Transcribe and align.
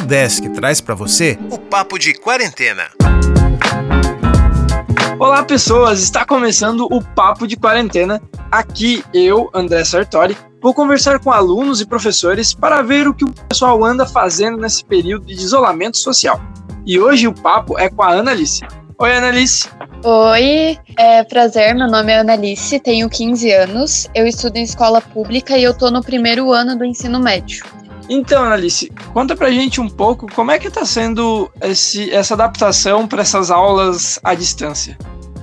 Desk 0.00 0.48
traz 0.50 0.80
para 0.80 0.94
você 0.94 1.38
o 1.50 1.58
Papo 1.58 1.98
de 1.98 2.14
Quarentena. 2.14 2.84
Olá, 5.18 5.42
pessoas! 5.42 6.00
Está 6.00 6.24
começando 6.24 6.86
o 6.90 7.02
Papo 7.02 7.46
de 7.46 7.56
Quarentena. 7.56 8.22
Aqui 8.50 9.02
eu, 9.12 9.50
André 9.52 9.84
Sartori, 9.84 10.36
vou 10.62 10.72
conversar 10.72 11.18
com 11.18 11.32
alunos 11.32 11.80
e 11.80 11.86
professores 11.86 12.54
para 12.54 12.82
ver 12.82 13.08
o 13.08 13.14
que 13.14 13.24
o 13.24 13.32
pessoal 13.48 13.84
anda 13.84 14.06
fazendo 14.06 14.58
nesse 14.58 14.84
período 14.84 15.26
de 15.26 15.34
isolamento 15.34 15.98
social. 15.98 16.40
E 16.86 16.98
hoje 17.00 17.26
o 17.26 17.34
papo 17.34 17.78
é 17.78 17.88
com 17.88 18.02
a 18.02 18.12
Ana 18.12 18.30
Alice. 18.30 18.62
Oi, 18.98 19.12
Ana 19.12 19.28
Alice. 19.28 19.68
Oi, 20.04 20.78
é 20.96 21.24
prazer, 21.24 21.74
meu 21.74 21.88
nome 21.88 22.12
é 22.12 22.20
Ana 22.20 22.34
Alice, 22.34 22.78
tenho 22.80 23.08
15 23.10 23.52
anos, 23.52 24.08
eu 24.14 24.26
estudo 24.26 24.56
em 24.56 24.62
escola 24.62 25.00
pública 25.00 25.58
e 25.58 25.64
eu 25.64 25.76
tô 25.76 25.90
no 25.90 26.02
primeiro 26.02 26.52
ano 26.52 26.76
do 26.78 26.84
ensino 26.84 27.18
médio. 27.18 27.64
Então, 28.08 28.44
Alice, 28.44 28.90
conta 29.12 29.36
pra 29.36 29.50
gente 29.50 29.80
um 29.80 29.88
pouco 29.88 30.26
como 30.34 30.50
é 30.50 30.58
que 30.58 30.70
tá 30.70 30.84
sendo 30.84 31.50
esse, 31.60 32.10
essa 32.10 32.34
adaptação 32.34 33.06
para 33.06 33.20
essas 33.20 33.50
aulas 33.50 34.18
à 34.24 34.34
distância. 34.34 34.96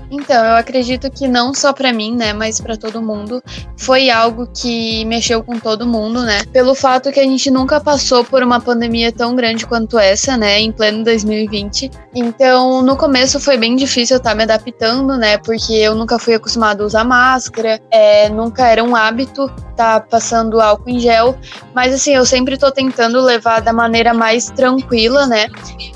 Então, 0.09 0.43
eu 0.45 0.55
acredito 0.55 1.09
que 1.09 1.27
não 1.27 1.53
só 1.53 1.73
para 1.73 1.91
mim, 1.91 2.15
né, 2.15 2.33
mas 2.33 2.59
para 2.61 2.77
todo 2.77 3.01
mundo, 3.01 3.41
foi 3.77 4.09
algo 4.09 4.47
que 4.47 5.03
mexeu 5.05 5.43
com 5.43 5.59
todo 5.59 5.85
mundo, 5.85 6.23
né? 6.23 6.43
Pelo 6.51 6.75
fato 6.75 7.11
que 7.11 7.19
a 7.19 7.23
gente 7.23 7.49
nunca 7.49 7.79
passou 7.79 8.23
por 8.23 8.43
uma 8.43 8.59
pandemia 8.59 9.11
tão 9.11 9.35
grande 9.35 9.65
quanto 9.65 9.97
essa, 9.97 10.37
né, 10.37 10.59
em 10.59 10.71
pleno 10.71 11.03
2020. 11.03 11.89
Então, 12.13 12.81
no 12.81 12.95
começo 12.95 13.39
foi 13.39 13.57
bem 13.57 13.75
difícil 13.75 14.17
estar 14.17 14.31
tá 14.31 14.35
me 14.35 14.43
adaptando, 14.43 15.17
né, 15.17 15.37
porque 15.37 15.73
eu 15.73 15.95
nunca 15.95 16.19
fui 16.19 16.35
acostumado 16.35 16.83
a 16.83 16.85
usar 16.85 17.03
máscara, 17.03 17.79
é, 17.91 18.29
nunca 18.29 18.67
era 18.67 18.83
um 18.83 18.95
hábito 18.95 19.51
tá 19.75 19.99
passando 19.99 20.61
álcool 20.61 20.89
em 20.89 20.99
gel, 20.99 21.37
mas 21.73 21.93
assim, 21.93 22.15
eu 22.15 22.25
sempre 22.25 22.57
tô 22.57 22.71
tentando 22.71 23.21
levar 23.21 23.61
da 23.61 23.73
maneira 23.73 24.13
mais 24.13 24.45
tranquila, 24.45 25.27
né, 25.27 25.47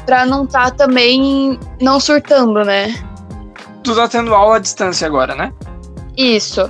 para 0.05 0.25
não 0.25 0.45
tá 0.45 0.69
também 0.69 1.57
não 1.81 1.99
surtando, 1.99 2.65
né? 2.65 2.93
Tu 3.83 3.95
tá 3.95 4.07
tendo 4.07 4.33
aula 4.33 4.57
à 4.57 4.59
distância 4.59 5.05
agora, 5.07 5.35
né? 5.35 5.53
Isso. 6.17 6.69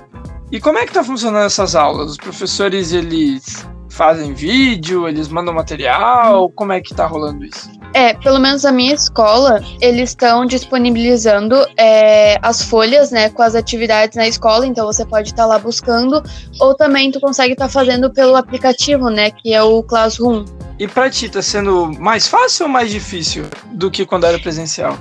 E 0.51 0.59
como 0.59 0.79
é 0.79 0.85
que 0.85 0.93
tá 0.93 1.03
funcionando 1.03 1.45
essas 1.45 1.75
aulas? 1.75 2.11
Os 2.11 2.17
professores, 2.17 2.91
eles 2.91 3.65
fazem 3.89 4.33
vídeo, 4.33 5.07
eles 5.07 5.27
mandam 5.27 5.53
material? 5.53 6.49
Como 6.51 6.71
é 6.71 6.79
que 6.79 6.93
tá 6.93 7.05
rolando 7.05 7.43
isso? 7.43 7.69
É, 7.93 8.13
pelo 8.13 8.39
menos 8.39 8.65
a 8.65 8.71
minha 8.71 8.93
escola, 8.93 9.61
eles 9.81 10.11
estão 10.11 10.45
disponibilizando 10.45 11.55
é, 11.75 12.37
as 12.41 12.61
folhas, 12.61 13.11
né, 13.11 13.29
com 13.29 13.41
as 13.41 13.55
atividades 13.55 14.15
na 14.15 14.27
escola, 14.27 14.65
então 14.65 14.85
você 14.85 15.05
pode 15.05 15.29
estar 15.29 15.43
tá 15.43 15.47
lá 15.47 15.59
buscando, 15.59 16.21
ou 16.59 16.75
também 16.75 17.11
tu 17.11 17.19
consegue 17.19 17.53
estar 17.53 17.65
tá 17.65 17.69
fazendo 17.71 18.11
pelo 18.11 18.35
aplicativo, 18.35 19.09
né, 19.09 19.31
que 19.31 19.53
é 19.53 19.63
o 19.63 19.81
Classroom. 19.81 20.45
E 20.77 20.87
pra 20.87 21.09
ti, 21.09 21.27
tá 21.27 21.41
sendo 21.41 21.91
mais 21.99 22.27
fácil 22.27 22.67
ou 22.67 22.71
mais 22.71 22.89
difícil 22.91 23.45
do 23.73 23.89
que 23.91 24.05
quando 24.05 24.25
era 24.25 24.39
presencial? 24.39 24.97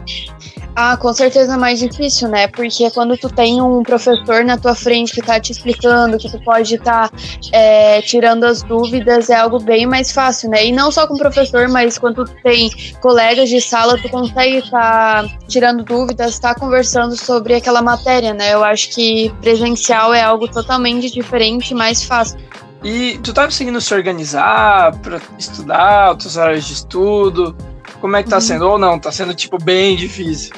Ah, 0.74 0.96
com 0.96 1.12
certeza 1.12 1.54
é 1.54 1.56
mais 1.56 1.80
difícil, 1.80 2.28
né? 2.28 2.46
Porque 2.46 2.88
quando 2.92 3.16
tu 3.16 3.28
tem 3.28 3.60
um 3.60 3.82
professor 3.82 4.44
na 4.44 4.56
tua 4.56 4.74
frente 4.74 5.12
que 5.12 5.20
tá 5.20 5.40
te 5.40 5.50
explicando, 5.50 6.18
que 6.18 6.30
tu 6.30 6.40
pode 6.40 6.76
estar 6.76 7.08
tá, 7.08 7.16
é, 7.52 8.00
tirando 8.02 8.44
as 8.44 8.62
dúvidas, 8.62 9.28
é 9.28 9.34
algo 9.34 9.58
bem 9.58 9.86
mais 9.86 10.12
fácil, 10.12 10.50
né? 10.50 10.66
E 10.66 10.72
não 10.72 10.92
só 10.92 11.06
com 11.06 11.14
o 11.14 11.18
professor, 11.18 11.68
mas 11.68 11.98
quando 11.98 12.24
tu 12.24 12.32
tem 12.42 12.70
colegas 13.00 13.48
de 13.48 13.60
sala, 13.60 13.98
tu 14.00 14.08
consegue 14.08 14.58
estar 14.58 15.24
tá 15.24 15.38
tirando 15.48 15.82
dúvidas, 15.82 16.34
estar 16.34 16.54
tá 16.54 16.60
conversando 16.60 17.16
sobre 17.16 17.54
aquela 17.54 17.82
matéria, 17.82 18.32
né? 18.32 18.54
Eu 18.54 18.62
acho 18.62 18.90
que 18.90 19.34
presencial 19.40 20.14
é 20.14 20.22
algo 20.22 20.46
totalmente 20.46 21.10
diferente 21.10 21.72
e 21.72 21.74
mais 21.74 22.04
fácil. 22.04 22.38
E 22.84 23.18
tu 23.24 23.32
tá 23.32 23.44
conseguindo 23.44 23.80
se 23.80 23.92
organizar 23.92 24.96
para 24.98 25.20
estudar, 25.36 26.16
os 26.16 26.36
horários 26.36 26.66
de 26.66 26.74
estudo? 26.74 27.56
Como 28.00 28.16
é 28.16 28.22
que 28.22 28.28
tá 28.28 28.36
uhum. 28.36 28.40
sendo? 28.40 28.68
Ou 28.68 28.78
não, 28.78 28.98
tá 28.98 29.10
sendo, 29.10 29.34
tipo, 29.34 29.62
bem 29.62 29.96
difícil? 29.96 30.54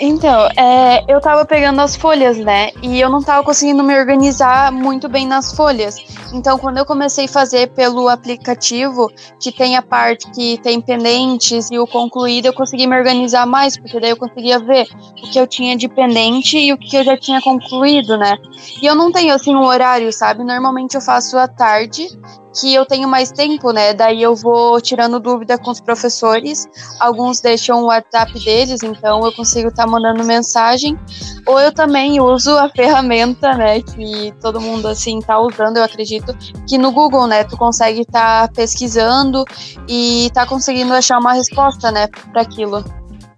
Então, 0.00 0.48
é, 0.56 1.04
eu 1.06 1.20
tava 1.20 1.44
pegando 1.44 1.80
as 1.80 1.94
folhas, 1.94 2.36
né? 2.36 2.70
E 2.82 3.00
eu 3.00 3.08
não 3.08 3.22
tava 3.22 3.44
conseguindo 3.44 3.82
me 3.82 3.96
organizar 3.96 4.72
muito 4.72 5.08
bem 5.08 5.26
nas 5.26 5.54
folhas. 5.54 5.96
Então, 6.32 6.58
quando 6.58 6.78
eu 6.78 6.84
comecei 6.84 7.26
a 7.26 7.28
fazer 7.28 7.70
pelo 7.70 8.08
aplicativo, 8.08 9.08
que 9.38 9.52
tem 9.52 9.76
a 9.76 9.82
parte 9.82 10.28
que 10.32 10.58
tem 10.58 10.80
pendentes 10.80 11.70
e 11.70 11.78
o 11.78 11.86
concluído, 11.86 12.46
eu 12.46 12.52
consegui 12.52 12.88
me 12.88 12.96
organizar 12.96 13.46
mais, 13.46 13.76
porque 13.76 14.00
daí 14.00 14.10
eu 14.10 14.16
conseguia 14.16 14.58
ver 14.58 14.88
o 15.22 15.30
que 15.30 15.38
eu 15.38 15.46
tinha 15.46 15.76
de 15.76 15.88
pendente 15.88 16.58
e 16.58 16.72
o 16.72 16.78
que 16.78 16.96
eu 16.96 17.04
já 17.04 17.16
tinha 17.16 17.40
concluído, 17.40 18.18
né? 18.18 18.36
E 18.82 18.86
eu 18.86 18.96
não 18.96 19.12
tenho, 19.12 19.32
assim, 19.32 19.54
um 19.54 19.62
horário, 19.62 20.12
sabe? 20.12 20.42
Normalmente 20.42 20.96
eu 20.96 21.00
faço 21.00 21.38
à 21.38 21.46
tarde 21.46 22.08
que 22.54 22.72
eu 22.74 22.86
tenho 22.86 23.08
mais 23.08 23.32
tempo, 23.32 23.72
né? 23.72 23.92
Daí 23.92 24.22
eu 24.22 24.34
vou 24.34 24.80
tirando 24.80 25.18
dúvida 25.18 25.58
com 25.58 25.70
os 25.70 25.80
professores. 25.80 26.68
Alguns 27.00 27.40
deixam 27.40 27.82
o 27.82 27.86
WhatsApp 27.86 28.32
deles, 28.44 28.82
então 28.82 29.24
eu 29.24 29.32
consigo 29.32 29.68
estar 29.68 29.84
tá 29.84 29.90
mandando 29.90 30.24
mensagem. 30.24 30.98
Ou 31.46 31.60
eu 31.60 31.72
também 31.72 32.20
uso 32.20 32.56
a 32.56 32.68
ferramenta, 32.68 33.54
né? 33.54 33.82
Que 33.82 34.32
todo 34.40 34.60
mundo 34.60 34.86
assim 34.86 35.20
tá 35.20 35.38
usando, 35.38 35.78
eu 35.78 35.84
acredito, 35.84 36.36
que 36.68 36.78
no 36.78 36.92
Google, 36.92 37.26
né? 37.26 37.44
Tu 37.44 37.56
consegue 37.56 38.02
estar 38.02 38.48
tá 38.48 38.54
pesquisando 38.54 39.44
e 39.88 40.30
tá 40.32 40.46
conseguindo 40.46 40.92
achar 40.94 41.18
uma 41.18 41.32
resposta, 41.32 41.90
né? 41.90 42.06
Para 42.32 42.42
aquilo. 42.42 42.84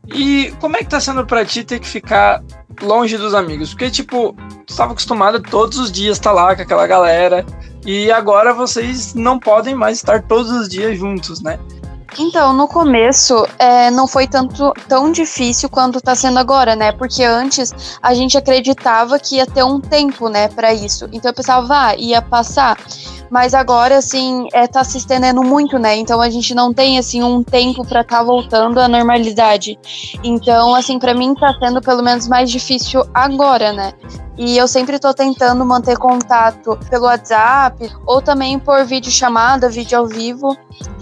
E 0.09 0.53
como 0.61 0.77
é 0.77 0.81
que 0.81 0.91
tá 0.91 1.01
sendo 1.01 1.27
para 1.27 1.45
ti 1.45 1.65
ter 1.65 1.81
que 1.81 1.89
ficar 1.89 2.43
longe 2.83 3.17
dos 3.17 3.35
amigos? 3.35 3.71
Porque, 3.71 3.91
tipo, 3.91 4.35
tu 4.67 4.71
estava 4.71 4.93
acostumado 4.93 5.41
todos 5.41 5.79
os 5.79 5.91
dias 5.91 6.17
estar 6.17 6.31
tá 6.31 6.37
lá 6.37 6.55
com 6.55 6.63
aquela 6.63 6.87
galera. 6.87 7.45
E 7.87 8.11
agora 8.11 8.53
vocês 8.53 9.15
não 9.15 9.39
podem 9.39 9.75
mais 9.75 9.99
estar 9.99 10.21
todos 10.23 10.51
os 10.51 10.69
dias 10.69 10.99
juntos, 10.99 11.41
né? 11.41 11.59
Então, 12.19 12.53
no 12.53 12.67
começo, 12.67 13.47
é, 13.59 13.91
não 13.91 14.09
foi 14.09 14.27
tanto 14.27 14.73
tão 14.89 15.13
difícil 15.13 15.69
quanto 15.69 15.99
está 15.99 16.15
sendo 16.15 16.39
agora, 16.39 16.75
né? 16.75 16.91
Porque 16.91 17.23
antes 17.23 17.99
a 18.03 18.15
gente 18.15 18.37
acreditava 18.39 19.19
que 19.19 19.37
ia 19.37 19.47
ter 19.47 19.63
um 19.63 19.81
tempo, 19.81 20.29
né, 20.29 20.49
para 20.49 20.73
isso. 20.73 21.07
Então 21.13 21.31
eu 21.31 21.35
pensava, 21.35 21.89
ah, 21.89 21.97
ia 21.97 22.23
passar. 22.23 22.79
Mas 23.31 23.55
agora, 23.55 23.99
assim, 23.99 24.47
é, 24.53 24.67
tá 24.67 24.85
se 24.85 24.99
estendendo 24.99 25.43
muito, 25.43 25.79
né? 25.79 25.97
Então 25.97 26.21
a 26.21 26.31
gente 26.31 26.55
não 26.55 26.73
tem, 26.73 26.99
assim, 26.99 27.23
um 27.23 27.43
tempo 27.43 27.87
para 27.87 28.03
estar 28.03 28.19
tá 28.19 28.25
voltando 28.25 28.79
à 28.79 28.89
normalidade. 28.89 29.79
Então, 30.23 30.75
assim, 30.75 30.99
para 30.99 31.15
mim 31.15 31.35
tá 31.35 31.55
sendo 31.59 31.81
pelo 31.81 32.03
menos 32.03 32.29
mais 32.29 32.51
difícil 32.51 33.03
agora, 33.15 33.73
né? 33.73 33.93
E 34.39 34.59
eu 34.59 34.69
sempre 34.69 34.97
estou 34.97 35.15
tentando 35.15 35.65
manter 35.65 35.97
contato 35.97 36.79
pelo 36.91 37.07
WhatsApp 37.07 37.91
ou 38.07 38.21
também 38.21 38.59
por 38.59 38.85
vídeo 38.85 39.11
chamada, 39.11 39.69
vídeo 39.71 39.99
ao 39.99 40.07
vivo. 40.07 40.55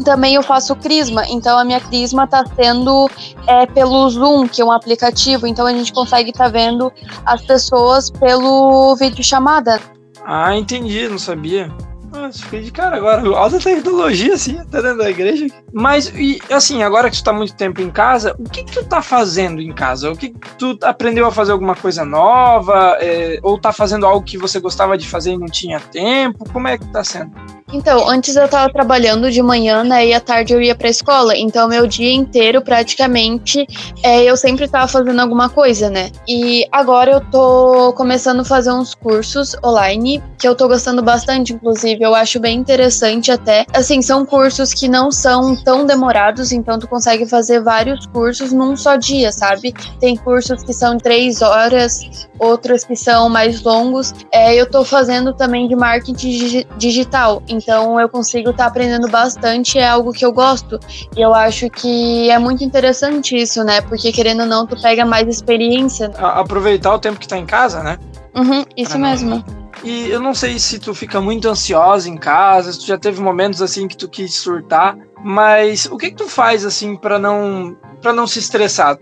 Também 0.04 0.36
eu 0.36 0.42
faço 0.42 0.76
Crisma, 0.76 1.24
então 1.28 1.58
a 1.58 1.64
minha 1.64 1.80
Crisma 1.80 2.24
está 2.24 2.44
sendo 2.54 3.10
é, 3.48 3.66
pelo 3.66 4.08
Zoom, 4.08 4.46
que 4.46 4.62
é 4.62 4.64
um 4.64 4.70
aplicativo, 4.70 5.48
então 5.48 5.66
a 5.66 5.72
gente 5.72 5.92
consegue 5.92 6.30
estar 6.30 6.44
tá 6.44 6.50
vendo 6.50 6.92
as 7.26 7.42
pessoas 7.42 8.08
pelo 8.08 8.94
vídeo 8.94 9.24
chamada. 9.24 9.80
Ah, 10.24 10.56
entendi, 10.56 11.08
não 11.08 11.18
sabia. 11.18 11.72
Nossa, 12.14 12.38
fiquei 12.38 12.60
de 12.60 12.70
cara 12.70 12.96
agora. 12.96 13.26
Alta 13.36 13.58
tecnologia, 13.58 14.34
assim, 14.34 14.58
até 14.58 14.80
dentro 14.80 14.98
da 14.98 15.10
igreja. 15.10 15.46
Mas, 15.72 16.08
e, 16.14 16.40
assim, 16.50 16.82
agora 16.82 17.10
que 17.10 17.16
tu 17.16 17.24
tá 17.24 17.32
muito 17.32 17.54
tempo 17.54 17.80
em 17.80 17.90
casa, 17.90 18.36
o 18.38 18.48
que, 18.48 18.62
que 18.62 18.72
tu 18.72 18.84
tá 18.84 19.02
fazendo 19.02 19.60
em 19.60 19.72
casa? 19.72 20.12
O 20.12 20.16
que, 20.16 20.30
que 20.30 20.56
tu 20.56 20.78
aprendeu 20.82 21.26
a 21.26 21.32
fazer 21.32 21.52
alguma 21.52 21.74
coisa 21.74 22.04
nova? 22.04 22.96
É, 23.00 23.40
ou 23.42 23.58
tá 23.58 23.72
fazendo 23.72 24.06
algo 24.06 24.24
que 24.24 24.38
você 24.38 24.60
gostava 24.60 24.96
de 24.96 25.08
fazer 25.08 25.32
e 25.32 25.38
não 25.38 25.46
tinha 25.46 25.80
tempo? 25.80 26.48
Como 26.52 26.68
é 26.68 26.78
que 26.78 26.86
tá 26.86 27.02
sendo? 27.02 27.32
Então, 27.72 28.08
antes 28.08 28.36
eu 28.36 28.46
tava 28.46 28.72
trabalhando 28.72 29.30
de 29.30 29.42
manhã, 29.42 29.82
né, 29.82 30.06
e 30.06 30.14
à 30.14 30.20
tarde 30.20 30.52
eu 30.52 30.60
ia 30.60 30.74
pra 30.74 30.88
escola. 30.88 31.36
Então, 31.36 31.66
meu 31.68 31.86
dia 31.86 32.12
inteiro, 32.12 32.60
praticamente, 32.62 33.66
é, 34.02 34.22
eu 34.22 34.36
sempre 34.36 34.68
tava 34.68 34.86
fazendo 34.86 35.18
alguma 35.20 35.48
coisa, 35.48 35.88
né? 35.88 36.10
E 36.28 36.66
agora 36.70 37.12
eu 37.12 37.20
tô 37.30 37.92
começando 37.94 38.40
a 38.40 38.44
fazer 38.44 38.70
uns 38.70 38.94
cursos 38.94 39.56
online, 39.64 40.22
que 40.38 40.46
eu 40.46 40.54
tô 40.54 40.68
gostando 40.68 41.02
bastante, 41.02 41.52
inclusive. 41.52 42.04
Eu 42.04 42.14
acho 42.14 42.38
bem 42.38 42.58
interessante 42.58 43.32
até. 43.32 43.64
Assim, 43.72 44.02
são 44.02 44.26
cursos 44.26 44.74
que 44.74 44.86
não 44.86 45.10
são 45.10 45.56
tão 45.56 45.86
demorados, 45.86 46.52
então 46.52 46.78
tu 46.78 46.86
consegue 46.86 47.26
fazer 47.26 47.60
vários 47.62 48.06
cursos 48.06 48.52
num 48.52 48.76
só 48.76 48.96
dia, 48.96 49.32
sabe? 49.32 49.74
Tem 49.98 50.16
cursos 50.16 50.62
que 50.62 50.72
são 50.72 50.98
três 50.98 51.40
horas, 51.40 52.28
outros 52.38 52.84
que 52.84 52.94
são 52.94 53.28
mais 53.28 53.62
longos. 53.62 54.12
É, 54.30 54.54
eu 54.54 54.70
tô 54.70 54.84
fazendo 54.84 55.32
também 55.32 55.66
de 55.66 55.74
marketing 55.74 56.66
digital. 56.76 57.42
Então 57.54 58.00
eu 58.00 58.08
consigo 58.08 58.50
estar 58.50 58.64
tá 58.64 58.70
aprendendo 58.70 59.08
bastante, 59.08 59.78
é 59.78 59.88
algo 59.88 60.12
que 60.12 60.24
eu 60.24 60.32
gosto. 60.32 60.78
E 61.16 61.20
eu 61.20 61.32
acho 61.32 61.70
que 61.70 62.30
é 62.30 62.38
muito 62.38 62.64
interessante 62.64 63.36
isso, 63.36 63.62
né? 63.64 63.80
Porque 63.80 64.12
querendo 64.12 64.40
ou 64.40 64.46
não, 64.46 64.66
tu 64.66 64.80
pega 64.80 65.04
mais 65.04 65.28
experiência. 65.28 66.10
Aproveitar 66.18 66.94
o 66.94 66.98
tempo 66.98 67.18
que 67.18 67.28
tá 67.28 67.38
em 67.38 67.46
casa, 67.46 67.82
né? 67.82 67.98
Uhum, 68.34 68.64
isso 68.76 68.98
mesmo. 68.98 69.44
E 69.84 70.08
eu 70.08 70.18
não 70.18 70.34
sei 70.34 70.58
se 70.58 70.78
tu 70.78 70.94
fica 70.94 71.20
muito 71.20 71.48
ansiosa 71.48 72.08
em 72.08 72.16
casa, 72.16 72.72
se 72.72 72.80
tu 72.80 72.86
já 72.86 72.98
teve 72.98 73.20
momentos 73.20 73.60
assim 73.60 73.86
que 73.86 73.96
tu 73.96 74.08
quis 74.08 74.34
surtar, 74.34 74.96
mas 75.22 75.86
o 75.86 75.96
que 75.96 76.10
que 76.10 76.16
tu 76.16 76.28
faz 76.28 76.64
assim 76.64 76.96
para 76.96 77.18
não 77.18 77.76
para 78.00 78.12
não 78.12 78.26
se 78.26 78.38
estressar? 78.38 78.98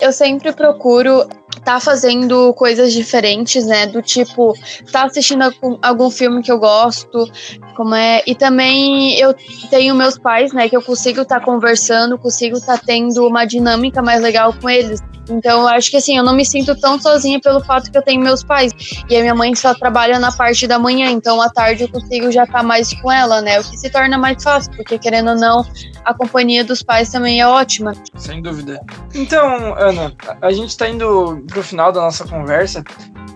Eu 0.00 0.12
sempre 0.12 0.52
procuro 0.52 1.28
tá 1.64 1.78
fazendo 1.78 2.52
coisas 2.54 2.92
diferentes, 2.92 3.66
né? 3.66 3.86
Do 3.86 4.02
tipo, 4.02 4.54
tá 4.90 5.04
assistindo 5.04 5.44
algum, 5.82 6.10
filme 6.10 6.42
que 6.42 6.50
eu 6.50 6.58
gosto, 6.58 7.30
como 7.76 7.94
é. 7.94 8.22
E 8.26 8.34
também 8.34 9.18
eu 9.18 9.34
tenho 9.70 9.94
meus 9.94 10.18
pais, 10.18 10.52
né? 10.52 10.68
Que 10.68 10.76
eu 10.76 10.82
consigo 10.82 11.22
estar 11.22 11.40
tá 11.40 11.44
conversando, 11.44 12.18
consigo 12.18 12.56
estar 12.56 12.78
tá 12.78 12.82
tendo 12.84 13.26
uma 13.26 13.44
dinâmica 13.44 14.02
mais 14.02 14.20
legal 14.20 14.54
com 14.60 14.68
eles. 14.68 15.00
Então, 15.28 15.60
eu 15.60 15.68
acho 15.68 15.90
que 15.90 15.96
assim, 15.96 16.16
eu 16.16 16.24
não 16.24 16.34
me 16.34 16.44
sinto 16.44 16.74
tão 16.78 17.00
sozinha 17.00 17.40
pelo 17.40 17.62
fato 17.62 17.90
que 17.90 17.96
eu 17.96 18.02
tenho 18.02 18.20
meus 18.20 18.42
pais. 18.42 18.72
E 19.08 19.16
a 19.16 19.20
minha 19.20 19.34
mãe 19.34 19.54
só 19.54 19.74
trabalha 19.74 20.18
na 20.18 20.32
parte 20.32 20.66
da 20.66 20.78
manhã, 20.78 21.10
então 21.10 21.40
à 21.40 21.48
tarde 21.48 21.84
eu 21.84 21.88
consigo 21.88 22.30
já 22.32 22.44
estar 22.44 22.58
tá 22.58 22.62
mais 22.64 22.92
com 23.00 23.10
ela, 23.10 23.40
né? 23.40 23.60
O 23.60 23.64
que 23.64 23.76
se 23.76 23.90
torna 23.90 24.18
mais 24.18 24.42
fácil, 24.42 24.72
porque 24.76 24.98
querendo 24.98 25.30
ou 25.30 25.36
não, 25.36 25.64
a 26.04 26.14
companhia 26.14 26.64
dos 26.64 26.82
pais 26.82 27.10
também 27.10 27.40
é 27.40 27.46
ótima. 27.46 27.92
Sem 28.16 28.42
dúvida. 28.42 28.80
Então, 29.14 29.74
Ana, 29.76 30.12
a 30.40 30.52
gente 30.52 30.70
está 30.70 30.88
indo 30.88 31.44
pro 31.48 31.62
final 31.62 31.92
da 31.92 32.00
nossa 32.00 32.26
conversa. 32.26 32.82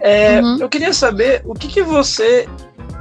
É, 0.01 0.41
uhum. 0.41 0.59
Eu 0.61 0.69
queria 0.69 0.93
saber 0.93 1.43
o 1.45 1.55
que, 1.55 1.69
que 1.69 1.83
você 1.83 2.49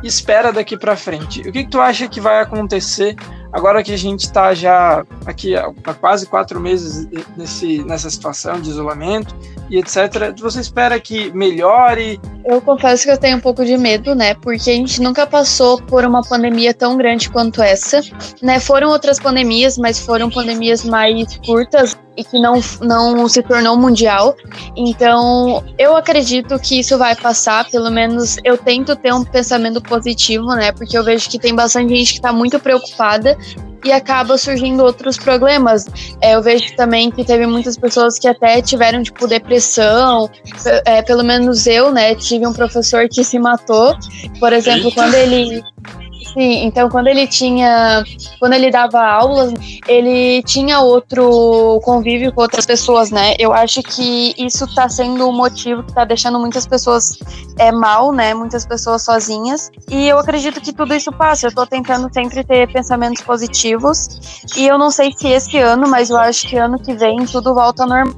espera 0.04 0.51
daqui 0.51 0.77
para 0.77 0.95
frente. 0.95 1.42
O 1.42 1.51
que, 1.51 1.63
que 1.63 1.69
tu 1.69 1.80
acha 1.80 2.07
que 2.07 2.19
vai 2.19 2.42
acontecer 2.42 3.15
Agora 3.54 3.83
que 3.83 3.94
a 3.94 3.98
gente 3.98 4.21
está 4.21 4.51
já 4.56 5.06
aqui 5.27 5.56
há 5.56 5.71
quase 6.01 6.25
quatro 6.25 6.60
meses 6.60 7.07
nesse, 7.38 7.83
nessa 7.83 8.10
situação 8.10 8.60
de 8.60 8.71
isolamento 8.71 9.36
e 9.69 9.77
etc., 9.77 10.36
você 10.39 10.60
espera 10.60 11.00
que 11.00 11.31
melhore? 11.33 12.19
Eu 12.45 12.61
confesso 12.61 13.05
que 13.05 13.11
eu 13.11 13.17
tenho 13.17 13.37
um 13.37 13.39
pouco 13.39 13.63
de 13.63 13.77
medo, 13.77 14.13
né? 14.13 14.33
Porque 14.33 14.69
a 14.69 14.73
gente 14.73 15.01
nunca 15.01 15.25
passou 15.25 15.81
por 15.81 16.03
uma 16.03 16.21
pandemia 16.21 16.73
tão 16.73 16.97
grande 16.97 17.29
quanto 17.29 17.61
essa. 17.61 18.01
Né? 18.41 18.59
Foram 18.59 18.89
outras 18.89 19.17
pandemias, 19.17 19.77
mas 19.77 19.99
foram 19.99 20.29
pandemias 20.29 20.83
mais 20.83 21.37
curtas 21.45 21.97
e 22.17 22.23
que 22.23 22.39
não, 22.39 22.59
não 22.81 23.27
se 23.29 23.41
tornou 23.41 23.77
mundial. 23.77 24.35
Então, 24.75 25.63
eu 25.77 25.95
acredito 25.95 26.59
que 26.59 26.79
isso 26.79 26.97
vai 26.97 27.15
passar, 27.15 27.69
pelo 27.69 27.89
menos 27.89 28.37
eu 28.43 28.57
tento 28.57 28.95
ter 28.95 29.13
um 29.13 29.23
pensamento 29.23 29.81
positivo, 29.81 30.47
né? 30.47 30.71
Porque 30.71 30.97
eu 30.97 31.03
vejo 31.03 31.29
que 31.29 31.39
tem 31.39 31.55
bastante 31.55 31.95
gente 31.95 32.11
que 32.11 32.19
está 32.19 32.33
muito 32.33 32.59
preocupada 32.59 33.37
e 33.83 33.91
acaba 33.91 34.38
surgindo 34.38 34.83
outros 34.83 35.18
problemas. 35.18 35.85
É, 36.21 36.35
eu 36.35 36.41
vejo 36.41 36.75
também 36.75 37.12
que 37.12 37.24
teve 37.24 37.45
muitas 37.45 37.77
pessoas 37.77 38.18
que 38.18 38.27
até 38.27 38.62
tiveram, 38.62 39.03
tipo, 39.03 39.27
depressão. 39.27 40.30
É, 40.85 41.01
pelo 41.01 41.24
menos 41.24 41.68
eu, 41.68 41.91
né, 41.91 42.15
tive 42.15 42.47
um 42.47 42.53
professor 42.53 43.07
que 43.09 43.24
se 43.24 43.38
matou. 43.39 43.95
Por 44.39 44.53
exemplo, 44.53 44.88
Eita. 44.88 44.95
quando 44.95 45.13
ele 45.15 45.63
Sim, 46.33 46.65
então 46.65 46.89
quando 46.89 47.07
ele 47.07 47.27
tinha, 47.27 48.03
quando 48.39 48.53
ele 48.53 48.71
dava 48.71 49.00
aulas, 49.00 49.53
ele 49.88 50.41
tinha 50.44 50.80
outro 50.80 51.80
convívio 51.83 52.33
com 52.33 52.41
outras 52.41 52.65
pessoas, 52.65 53.12
né? 53.12 53.35
Eu 53.38 53.53
acho 53.53 53.83
que 53.83 54.33
isso 54.38 54.65
está 54.65 54.89
sendo 54.89 55.30
um 55.30 55.31
motivo 55.31 55.83
que 55.83 55.91
está 55.91 56.03
deixando 56.03 56.39
muitas 56.39 56.65
pessoas 56.65 57.19
é, 57.59 57.71
mal, 57.71 58.12
né? 58.12 58.33
Muitas 58.33 58.65
pessoas 58.65 59.03
sozinhas. 59.03 59.71
E 59.91 60.07
eu 60.07 60.18
acredito 60.18 60.59
que 60.59 60.74
tudo 60.74 60.95
isso 60.95 61.12
passa. 61.12 61.45
Eu 61.45 61.50
estou 61.50 61.68
tentando 61.68 62.12
sempre 62.12 62.44
ter 62.44 62.71
pensamentos 62.71 63.21
positivos. 63.21 64.41
E 64.57 64.65
eu 64.65 64.77
não 64.77 64.89
sei 64.89 65.12
se 65.15 65.27
esse 65.27 65.59
ano, 65.59 65.88
mas 65.88 66.09
eu 66.09 66.18
acho 66.18 66.47
que 66.47 66.57
ano 66.57 66.79
que 66.79 66.95
vem 66.95 67.25
tudo 67.25 67.53
volta 67.53 67.83
ao 67.83 67.89
normal. 67.89 68.15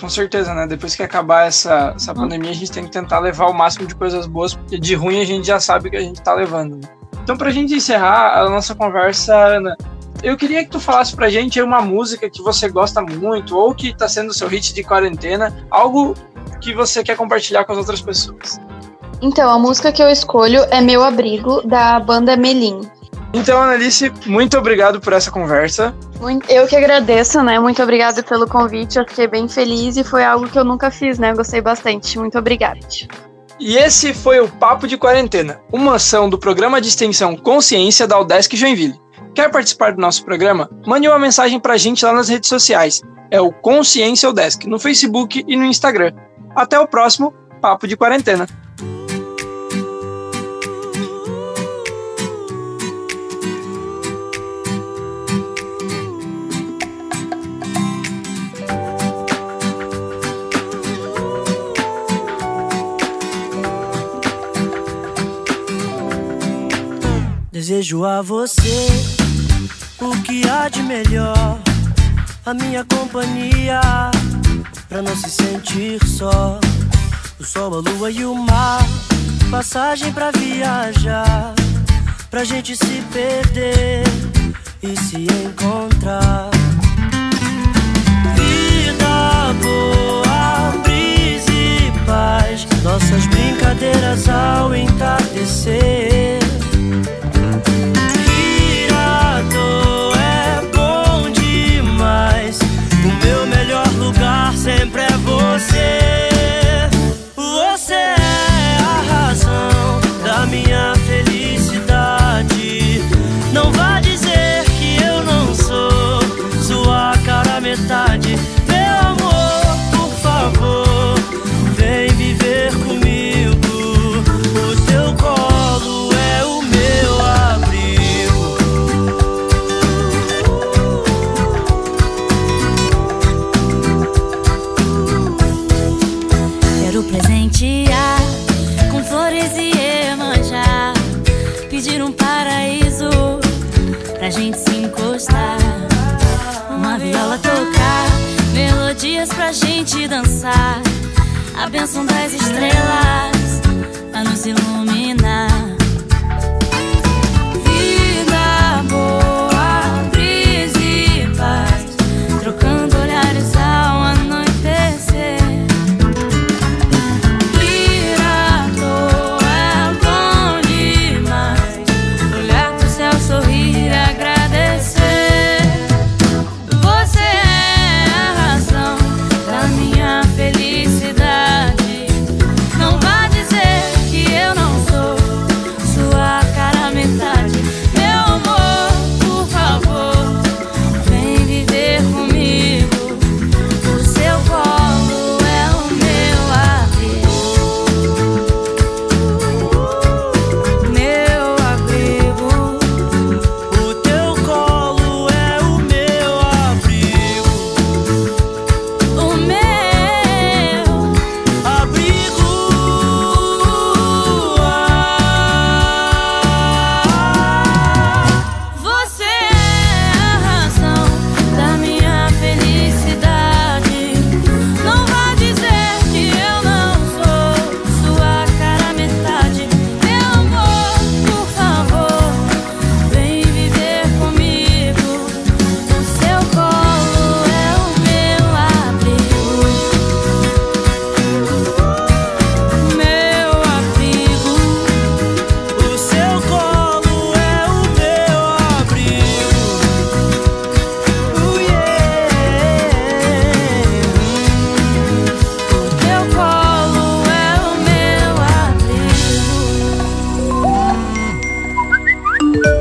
Com 0.00 0.08
certeza, 0.08 0.54
né? 0.54 0.64
Depois 0.64 0.94
que 0.94 1.02
acabar 1.02 1.48
essa, 1.48 1.92
essa 1.96 2.12
uhum. 2.12 2.18
pandemia, 2.18 2.50
a 2.50 2.54
gente 2.54 2.70
tem 2.70 2.84
que 2.84 2.90
tentar 2.90 3.18
levar 3.18 3.46
o 3.46 3.52
máximo 3.52 3.86
de 3.86 3.96
coisas 3.96 4.28
boas, 4.28 4.54
porque 4.54 4.78
de 4.78 4.94
ruim 4.94 5.20
a 5.20 5.24
gente 5.24 5.44
já 5.44 5.58
sabe 5.58 5.90
que 5.90 5.96
a 5.96 6.00
gente 6.00 6.18
está 6.18 6.34
levando. 6.34 6.76
Né? 6.76 6.97
Então, 7.28 7.36
para 7.36 7.48
a 7.48 7.52
gente 7.52 7.74
encerrar 7.74 8.40
a 8.40 8.48
nossa 8.48 8.74
conversa, 8.74 9.36
Ana, 9.36 9.76
eu 10.22 10.34
queria 10.34 10.64
que 10.64 10.70
tu 10.70 10.80
falasse 10.80 11.14
pra 11.14 11.28
gente 11.28 11.60
uma 11.60 11.82
música 11.82 12.30
que 12.30 12.40
você 12.40 12.70
gosta 12.70 13.02
muito 13.02 13.54
ou 13.54 13.74
que 13.74 13.90
está 13.90 14.08
sendo 14.08 14.30
o 14.30 14.32
seu 14.32 14.48
hit 14.48 14.72
de 14.72 14.82
quarentena, 14.82 15.54
algo 15.70 16.14
que 16.58 16.72
você 16.72 17.04
quer 17.04 17.18
compartilhar 17.18 17.66
com 17.66 17.72
as 17.72 17.76
outras 17.76 18.00
pessoas. 18.00 18.58
Então, 19.20 19.50
a 19.50 19.58
música 19.58 19.92
que 19.92 20.02
eu 20.02 20.08
escolho 20.08 20.62
é 20.70 20.80
Meu 20.80 21.04
Abrigo, 21.04 21.60
da 21.68 22.00
banda 22.00 22.34
Melim. 22.34 22.80
Então, 23.34 23.60
Analice, 23.60 24.10
muito 24.24 24.56
obrigado 24.56 24.98
por 24.98 25.12
essa 25.12 25.30
conversa. 25.30 25.94
Eu 26.48 26.66
que 26.66 26.76
agradeço, 26.76 27.42
né? 27.42 27.60
Muito 27.60 27.82
obrigado 27.82 28.24
pelo 28.24 28.48
convite. 28.48 28.98
Eu 28.98 29.06
fiquei 29.06 29.26
bem 29.26 29.46
feliz 29.46 29.98
e 29.98 30.02
foi 30.02 30.24
algo 30.24 30.48
que 30.48 30.58
eu 30.58 30.64
nunca 30.64 30.90
fiz, 30.90 31.18
né? 31.18 31.34
Gostei 31.34 31.60
bastante. 31.60 32.18
Muito 32.18 32.38
obrigada. 32.38 32.80
E 33.60 33.76
esse 33.76 34.14
foi 34.14 34.38
o 34.38 34.48
Papo 34.48 34.86
de 34.86 34.96
Quarentena, 34.96 35.60
uma 35.72 35.96
ação 35.96 36.30
do 36.30 36.38
programa 36.38 36.80
de 36.80 36.88
extensão 36.88 37.36
Consciência 37.36 38.06
da 38.06 38.18
Udesc 38.20 38.56
Joinville. 38.56 39.00
Quer 39.34 39.50
participar 39.50 39.92
do 39.92 40.00
nosso 40.00 40.24
programa? 40.24 40.70
Mande 40.86 41.08
uma 41.08 41.18
mensagem 41.18 41.58
para 41.58 41.74
a 41.74 41.76
gente 41.76 42.04
lá 42.04 42.12
nas 42.12 42.28
redes 42.28 42.48
sociais. 42.48 43.02
É 43.32 43.40
o 43.40 43.52
Consciência 43.52 44.30
Udesc, 44.30 44.68
no 44.68 44.78
Facebook 44.78 45.44
e 45.46 45.56
no 45.56 45.64
Instagram. 45.64 46.12
Até 46.54 46.78
o 46.78 46.86
próximo 46.86 47.34
Papo 47.60 47.88
de 47.88 47.96
Quarentena. 47.96 48.46
Desejo 67.68 68.02
a 68.02 68.22
você 68.22 68.88
o 70.00 70.22
que 70.22 70.48
há 70.48 70.70
de 70.70 70.82
melhor, 70.82 71.60
a 72.46 72.54
minha 72.54 72.82
companhia, 72.82 73.78
pra 74.88 75.02
não 75.02 75.14
se 75.14 75.28
sentir 75.28 76.02
só. 76.06 76.58
O 77.38 77.44
sol, 77.44 77.74
a 77.74 77.90
lua 77.90 78.10
e 78.10 78.24
o 78.24 78.34
mar, 78.34 78.80
passagem 79.50 80.10
pra 80.14 80.30
viajar, 80.30 81.52
pra 82.30 82.42
gente 82.42 82.74
se 82.74 83.02
perder 83.12 84.02
e 84.82 84.96
se 84.96 85.26
encontrar. 85.44 86.57